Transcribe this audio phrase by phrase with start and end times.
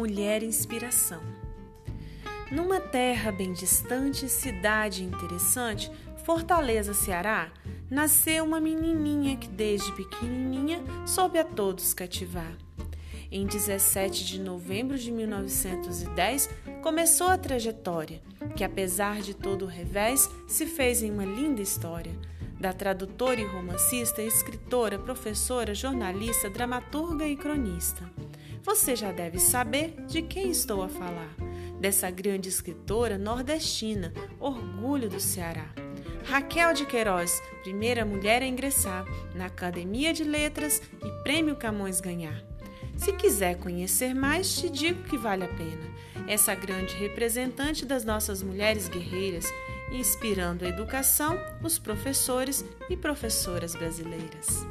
[0.00, 1.20] mulher inspiração.
[2.50, 5.92] Numa terra bem distante, cidade interessante,
[6.24, 7.52] Fortaleza, Ceará,
[7.90, 12.56] nasceu uma menininha que desde pequenininha soube a todos cativar.
[13.30, 16.48] Em 17 de novembro de 1910,
[16.82, 18.22] começou a trajetória,
[18.56, 22.18] que apesar de todo o revés, se fez em uma linda história.
[22.58, 28.10] Da tradutora e romancista, escritora, professora, jornalista, dramaturga e cronista.
[28.62, 31.34] Você já deve saber de quem estou a falar.
[31.80, 35.66] Dessa grande escritora nordestina, orgulho do Ceará.
[36.24, 42.44] Raquel de Queiroz, primeira mulher a ingressar na Academia de Letras e Prêmio Camões ganhar.
[42.96, 45.90] Se quiser conhecer mais, te digo que vale a pena.
[46.28, 49.46] Essa grande representante das nossas mulheres guerreiras,
[49.90, 54.66] inspirando a educação, os professores e professoras brasileiras.